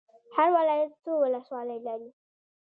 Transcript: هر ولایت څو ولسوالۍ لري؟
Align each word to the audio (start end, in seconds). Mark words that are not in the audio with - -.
هر 0.35 0.49
ولایت 0.57 0.91
څو 1.03 1.11
ولسوالۍ 1.23 1.79
لري؟ 1.87 2.09